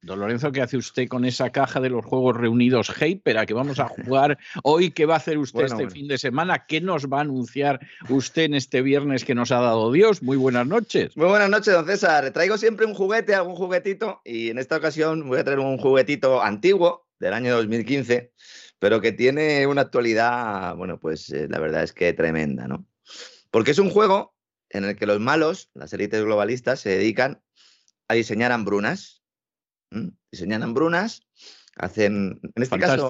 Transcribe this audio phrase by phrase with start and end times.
[0.00, 3.54] Don Lorenzo, ¿qué hace usted con esa caja de los juegos reunidos Hyper a que
[3.54, 4.92] vamos a jugar hoy?
[4.92, 6.66] ¿Qué va a hacer usted este fin de semana?
[6.66, 10.22] ¿Qué nos va a anunciar usted en este viernes que nos ha dado Dios?
[10.22, 11.16] Muy buenas noches.
[11.16, 12.30] Muy buenas noches, don César.
[12.30, 16.40] Traigo siempre un juguete, algún juguetito, y en esta ocasión voy a traer un juguetito
[16.42, 18.32] antiguo del año 2015,
[18.78, 22.86] pero que tiene una actualidad, bueno, pues eh, la verdad es que tremenda, ¿no?
[23.50, 24.36] Porque es un juego
[24.70, 27.42] en el que los malos, las élites globalistas, se dedican
[28.06, 29.17] a diseñar hambrunas
[30.30, 31.22] diseñan hambrunas,
[31.76, 33.08] hacen, en este caso,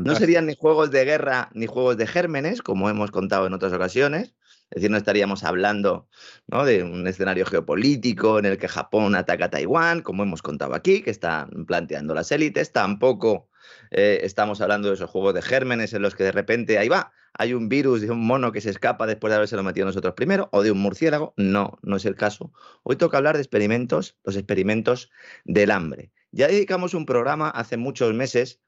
[0.00, 3.72] no serían ni juegos de guerra ni juegos de gérmenes, como hemos contado en otras
[3.72, 4.34] ocasiones.
[4.70, 6.08] Es decir, no estaríamos hablando
[6.46, 11.02] de un escenario geopolítico en el que Japón ataca a Taiwán, como hemos contado aquí,
[11.02, 12.72] que están planteando las élites.
[12.72, 13.50] Tampoco
[13.90, 17.12] eh, estamos hablando de esos juegos de gérmenes en los que de repente ahí va,
[17.34, 20.14] hay un virus de un mono que se escapa después de haberse lo metido nosotros
[20.14, 21.34] primero, o de un murciélago.
[21.36, 22.52] No, no es el caso.
[22.82, 25.10] Hoy toca hablar de experimentos, los experimentos
[25.44, 26.12] del hambre.
[26.30, 28.60] Ya dedicamos un programa hace muchos meses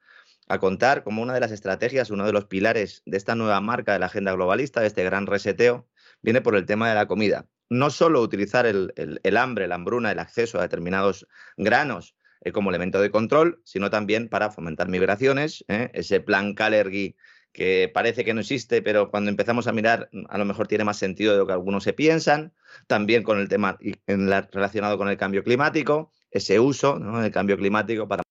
[0.47, 3.93] a contar como una de las estrategias, uno de los pilares de esta nueva marca
[3.93, 5.87] de la agenda globalista, de este gran reseteo,
[6.21, 7.47] viene por el tema de la comida.
[7.69, 8.93] No solo utilizar el,
[9.37, 11.27] hambre, la hambruna, el acceso a determinados
[11.57, 15.89] granos eh, como elemento de control, sino también para fomentar migraciones, ¿eh?
[15.93, 17.15] ese plan Calergy
[17.51, 20.97] que parece que no existe, pero cuando empezamos a mirar a lo mejor tiene más
[20.97, 22.53] sentido de lo que algunos se piensan,
[22.85, 23.79] también con el tema
[24.51, 28.24] relacionado con el cambio climático, ese uso del cambio climático para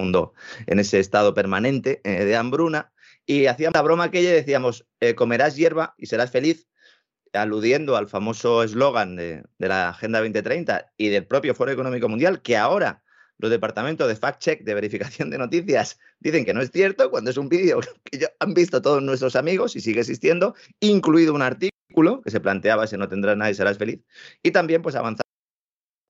[0.00, 0.32] mundo
[0.66, 2.92] en ese estado permanente eh, de hambruna.
[3.26, 6.66] Y hacíamos la broma aquella y decíamos, eh, comerás hierba y serás feliz,
[7.32, 12.56] aludiendo al famoso eslogan de, la Agenda 2030 y del propio Foro Económico Mundial, que
[12.56, 13.02] ahora
[13.38, 17.36] los departamentos de fact-check, de verificación de noticias, dicen que no es cierto cuando es
[17.36, 22.20] un vídeo que ya han visto todos nuestros amigos y sigue existiendo, incluido un artículo
[22.22, 24.00] que se planteaba si no tendrás nada y serás feliz.
[24.42, 25.29] Y también pues avanzando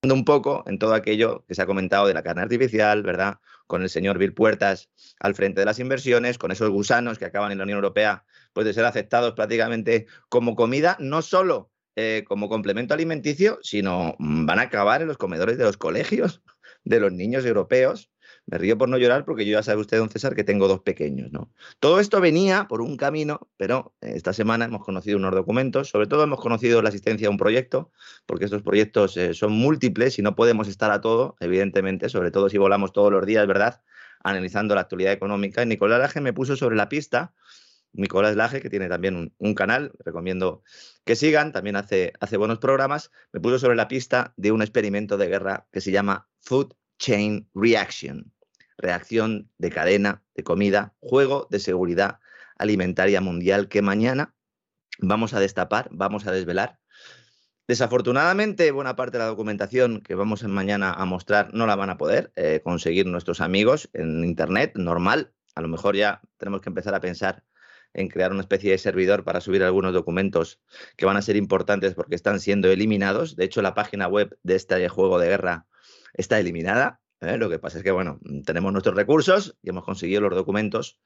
[0.09, 3.35] un poco en todo aquello que se ha comentado de la carne artificial, ¿verdad?
[3.67, 4.89] Con el señor Bill Puertas
[5.19, 8.65] al frente de las inversiones, con esos gusanos que acaban en la Unión Europea, pues
[8.65, 14.57] de ser aceptados prácticamente como comida, no solo eh, como complemento alimenticio, sino mm, van
[14.57, 16.41] a acabar en los comedores de los colegios
[16.83, 18.09] de los niños europeos.
[18.47, 20.81] Me río por no llorar porque yo ya sabe usted, don César, que tengo dos
[20.81, 21.51] pequeños, ¿no?
[21.79, 26.23] Todo esto venía por un camino, pero esta semana hemos conocido unos documentos, sobre todo
[26.23, 27.91] hemos conocido la asistencia a un proyecto,
[28.25, 32.49] porque estos proyectos eh, son múltiples y no podemos estar a todo, evidentemente, sobre todo
[32.49, 33.81] si volamos todos los días, ¿verdad?
[34.23, 35.63] Analizando la actualidad económica.
[35.65, 37.33] Nicolás Laje me puso sobre la pista
[37.93, 40.63] Nicolás Laje, que tiene también un, canal, recomiendo
[41.03, 45.17] que sigan, también hace, hace buenos programas, me puso sobre la pista de un experimento
[45.17, 48.31] de guerra que se llama Food Chain Reaction,
[48.77, 52.19] reacción de cadena de comida, juego de seguridad
[52.59, 54.35] alimentaria mundial que mañana
[54.99, 56.77] vamos a destapar, vamos a desvelar.
[57.67, 61.97] Desafortunadamente, buena parte de la documentación que vamos mañana a mostrar no la van a
[61.97, 65.33] poder eh, conseguir nuestros amigos en Internet, normal.
[65.55, 67.43] A lo mejor ya tenemos que empezar a pensar
[67.95, 70.61] en crear una especie de servidor para subir algunos documentos
[70.97, 73.35] que van a ser importantes porque están siendo eliminados.
[73.35, 75.65] De hecho, la página web de este juego de guerra
[76.13, 77.01] está eliminada.
[77.21, 77.37] ¿eh?
[77.37, 80.99] Lo que pasa es que, bueno, tenemos nuestros recursos y hemos conseguido los documentos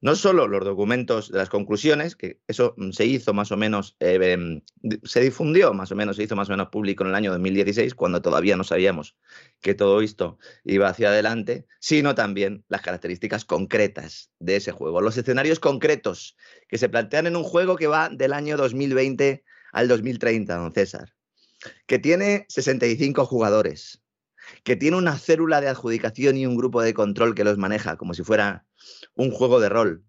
[0.00, 3.96] no solo los documentos de las conclusiones, que eso mm, se hizo más o menos,
[4.00, 4.62] eh, em,
[5.02, 7.94] se difundió más o menos, se hizo más o menos público en el año 2016,
[7.94, 9.16] cuando todavía no sabíamos
[9.60, 15.16] que todo esto iba hacia adelante, sino también las características concretas de ese juego, los
[15.16, 16.36] escenarios concretos
[16.68, 21.14] que se plantean en un juego que va del año 2020 al 2030, don César,
[21.86, 24.00] que tiene 65 jugadores,
[24.64, 28.14] que tiene una célula de adjudicación y un grupo de control que los maneja como
[28.14, 28.66] si fuera
[29.14, 30.04] un juego de rol,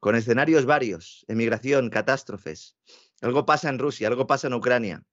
[0.00, 2.76] con escenarios varios, emigración, catástrofes.
[3.20, 5.04] Algo pasa en Rusia, algo pasa en Ucrania,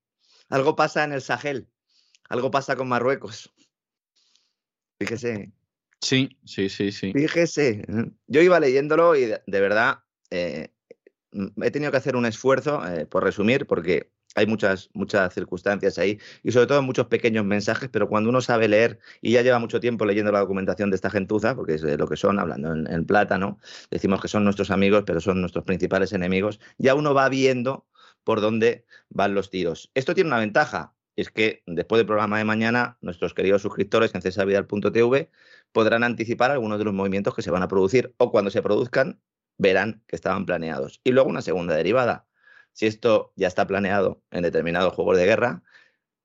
[0.49, 1.67] algo pasa en el Sahel,
[2.29, 3.51] algo pasa con Marruecos.
[4.99, 5.51] Fíjese.
[6.01, 7.11] Sí, sí, sí, sí.
[7.13, 7.83] Fíjese.
[8.27, 9.99] Yo iba leyéndolo y de, verdad
[10.29, 10.74] eh,
[11.61, 16.19] he tenido que hacer un esfuerzo, eh, por resumir, porque hay muchas, muchas circunstancias ahí
[16.43, 19.79] y sobre todo muchos pequeños mensajes, pero cuando uno sabe leer y ya lleva mucho
[19.79, 22.91] tiempo leyendo la documentación de esta gentuza, porque es de lo que son, hablando en,
[22.91, 23.59] en plata, ¿no?
[23.91, 27.85] Decimos que son nuestros amigos, pero son nuestros principales enemigos, ya uno va viendo
[28.23, 29.91] por dónde van los tiros.
[29.93, 34.21] Esto tiene una ventaja, es que después del programa de mañana, nuestros queridos suscriptores en
[34.21, 35.29] cesavidal.tv
[35.71, 39.21] podrán anticipar algunos de los movimientos que se van a producir o cuando se produzcan
[39.57, 41.01] verán que estaban planeados.
[41.03, 42.27] Y luego una segunda derivada
[42.75, 45.63] si esto ya está planeado en determinados juegos de guerra,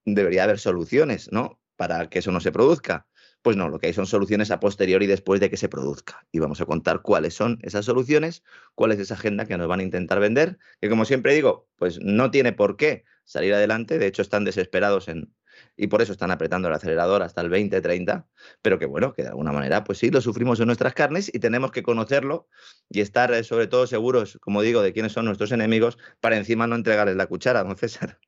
[0.04, 1.60] debería haber soluciones, ¿no?
[1.76, 3.06] Para que eso no se produzca.
[3.40, 6.26] Pues no, lo que hay son soluciones a posteriori después de que se produzca.
[6.32, 8.42] Y vamos a contar cuáles son esas soluciones,
[8.74, 12.00] cuál es esa agenda que nos van a intentar vender, que como siempre digo, pues
[12.02, 13.98] no tiene por qué salir adelante.
[13.98, 15.32] De hecho, están desesperados en,
[15.76, 18.26] y por eso están apretando el acelerador hasta el 2030,
[18.62, 21.38] pero que bueno, que de alguna manera, pues sí, lo sufrimos en nuestras carnes y
[21.38, 22.48] tenemos que conocerlo
[22.88, 26.66] y estar eh, sobre todo seguros, como digo, de quiénes son nuestros enemigos para encima
[26.66, 28.18] no entregarles la cuchara, don César.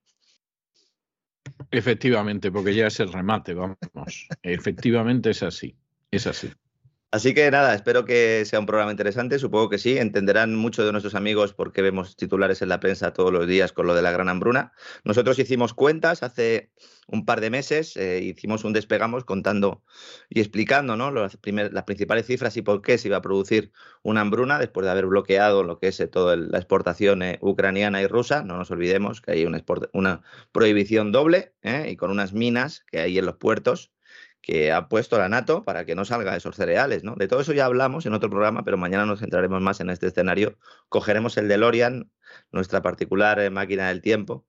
[1.70, 3.78] Efectivamente, porque ya es el remate, vamos.
[4.42, 5.76] Efectivamente es así,
[6.10, 6.52] es así.
[7.12, 9.98] Así que nada, espero que sea un programa interesante, supongo que sí.
[9.98, 13.70] Entenderán mucho de nuestros amigos por qué vemos titulares en la prensa todos los días
[13.72, 14.72] con lo de la gran hambruna.
[15.04, 16.70] Nosotros hicimos cuentas hace
[17.06, 19.82] un par de meses, eh, hicimos un despegamos contando
[20.30, 21.10] y explicando ¿no?
[21.10, 25.04] las, principales cifras y por qué se iba a producir una hambruna después de haber
[25.04, 28.42] bloqueado lo que es eh, toda la exportación eh, ucraniana y rusa.
[28.42, 33.18] No nos olvidemos que hay una, una prohibición doble y con unas minas que hay
[33.18, 33.92] en los puertos
[34.42, 37.14] que ha puesto la NATO para que no salga esos cereales, ¿no?
[37.14, 40.08] De todo eso ya hablamos en otro programa, pero mañana nos centraremos más en este
[40.08, 40.58] escenario.
[40.88, 42.10] Cogeremos el DeLorean,
[42.50, 44.46] nuestra particular eh, máquina del tiempo,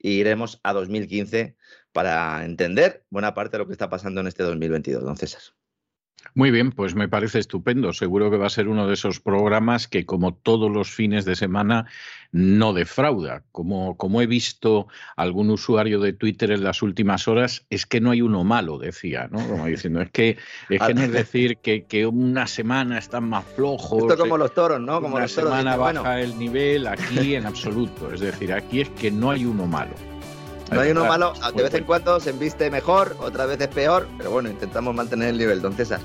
[0.00, 1.56] e iremos a 2015
[1.92, 5.42] para entender buena parte de lo que está pasando en este 2022, don César.
[6.34, 7.92] Muy bien, pues me parece estupendo.
[7.92, 11.36] Seguro que va a ser uno de esos programas que, como todos los fines de
[11.36, 11.86] semana,
[12.32, 13.42] no defrauda.
[13.52, 18.10] Como, como he visto algún usuario de Twitter en las últimas horas, es que no
[18.10, 19.46] hay uno malo, decía, ¿no?
[19.48, 20.36] Como diciendo, es que
[20.68, 24.02] es, que no es decir que, que, una semana están más flojos.
[24.02, 25.00] Esto como los toros, ¿no?
[25.00, 28.12] Como una los toros, semana baja el nivel, aquí en absoluto.
[28.12, 29.94] Es decir, aquí es que no hay uno malo.
[30.70, 34.08] No hay uno malo, de vez en cuando se enviste mejor, otra vez es peor,
[34.18, 36.00] pero bueno, intentamos mantener el nivel, don César.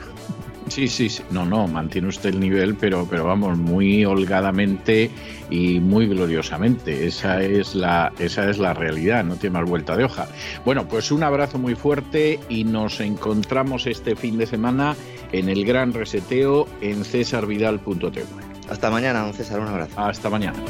[0.72, 5.12] Sí, sí, sí, no, no, mantiene usted el nivel, pero, pero vamos, muy holgadamente
[5.50, 7.06] y muy gloriosamente.
[7.06, 10.28] Esa es la, esa es la realidad, no tiene más vuelta de hoja.
[10.64, 14.96] Bueno, pues un abrazo muy fuerte y nos encontramos este fin de semana
[15.34, 18.24] en el gran reseteo en cesarvidal.tv.
[18.70, 20.00] Hasta mañana, don César, un abrazo.
[20.00, 20.64] Hasta mañana.